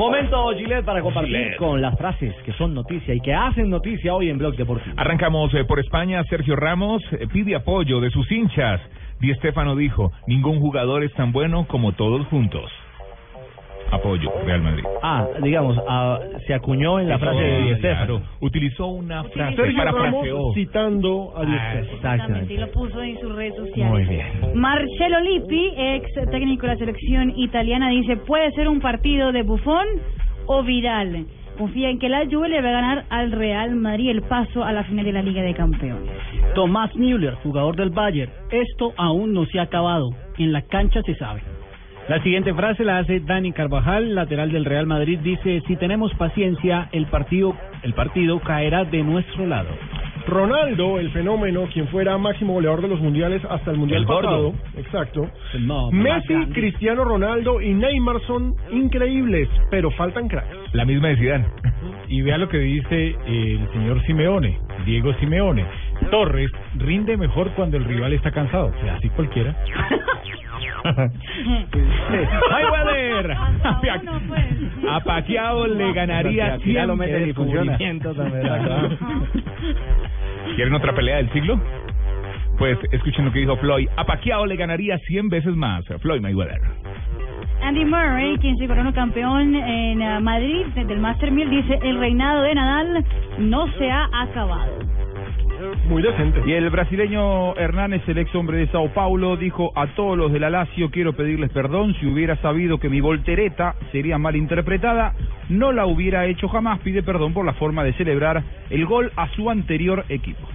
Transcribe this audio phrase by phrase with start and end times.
[0.00, 1.56] Momento, Gillette, para compartir Gillette.
[1.58, 4.94] con las frases que son noticia y que hacen noticia hoy en Blog Deportivo.
[4.96, 6.24] Arrancamos eh, por España.
[6.24, 8.80] Sergio Ramos eh, pide apoyo de sus hinchas.
[9.20, 12.72] Di Stéfano dijo, ningún jugador es tan bueno como todos juntos.
[13.92, 14.84] Apoyo, Real Madrid.
[15.02, 17.80] Ah, digamos, ah, se acuñó en la frase de Di.
[17.80, 20.52] Claro, utilizó una frase Sergio para Ramos fraseó.
[20.54, 22.54] citando a Di Ah, exactamente.
[22.54, 23.90] y lo puso en sus redes sociales.
[23.92, 24.26] Muy bien.
[24.54, 29.86] Marcelo Lippi, ex técnico de la selección italiana, dice, puede ser un partido de Buffon
[30.46, 31.26] o Vidal.
[31.58, 34.72] Confía en que la Juve le va a ganar al Real Madrid el paso a
[34.72, 36.10] la final de la Liga de Campeones.
[36.54, 38.32] Tomás Müller, jugador del Bayern.
[38.50, 40.08] Esto aún no se ha acabado.
[40.38, 41.42] En la cancha se sabe.
[42.08, 45.18] La siguiente frase la hace Dani Carvajal, lateral del Real Madrid.
[45.20, 49.68] Dice: Si tenemos paciencia, el partido, el partido caerá de nuestro lado.
[50.26, 54.22] Ronaldo, el fenómeno, quien fuera máximo goleador de los mundiales hasta el mundial El gordo.
[54.52, 54.54] pasado.
[54.76, 55.30] Exacto.
[55.60, 56.52] No, más Messi, grande.
[56.54, 60.48] Cristiano Ronaldo y Neymar son increíbles, pero faltan cracks.
[60.72, 61.46] La misma de Zidane.
[62.08, 65.64] Y vea lo que dice el señor Simeone, Diego Simeone.
[66.10, 68.66] Torres rinde mejor cuando el rival está cansado.
[68.76, 69.54] O sea, así cualquiera.
[74.02, 74.44] Uno, pues.
[74.88, 77.76] A Pacquiao le ganaría Aquí ya lo 100 meten y funciona.
[80.56, 81.60] ¿Quieren otra pelea del siglo?
[82.58, 83.88] Pues escuchen lo que dijo Floyd.
[83.96, 85.84] A Pacquiao le ganaría 100 veces más.
[86.00, 86.60] Floyd Mayweather.
[87.62, 92.42] Andy Murray, quien se coronó campeón en eh, Madrid del Master 1000, dice, el reinado
[92.42, 93.04] de Nadal
[93.38, 94.89] no se ha acabado.
[95.88, 96.42] Muy decente.
[96.46, 100.40] Y el brasileño Hernández, el ex hombre de Sao Paulo, dijo a todos los de
[100.40, 105.14] la Lazio quiero pedirles perdón si hubiera sabido que mi voltereta sería mal interpretada,
[105.48, 109.28] no la hubiera hecho jamás, pide perdón por la forma de celebrar el gol a
[109.30, 110.48] su anterior equipo.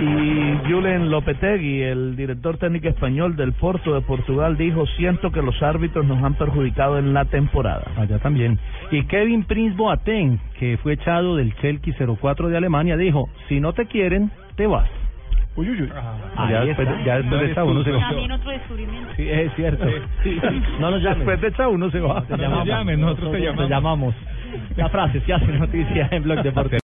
[0.00, 5.60] Y Julen Lopetegui, el director técnico español del Porto de Portugal, dijo, siento que los
[5.62, 7.84] árbitros nos han perjudicado en la temporada.
[7.96, 8.58] Allá también.
[8.90, 13.72] Y Kevin Prince Boateng, que fue echado del Schalke 04 de Alemania, dijo: Si no
[13.72, 14.88] te quieren, te vas.
[15.56, 15.92] Uy, uy, uy.
[16.36, 18.00] Ahí ya después, ya después No de esta uno se va.
[18.00, 19.10] También otro descubrimiento.
[19.16, 19.86] Sí, es cierto.
[20.78, 21.18] No nos llames.
[21.18, 22.22] Después de esta uno se va.
[22.22, 23.68] Te No nos llames, nosotros te Te llamamos.
[23.70, 24.14] llamamos.
[24.76, 26.76] La frase se hace noticia en Blog Deportivo.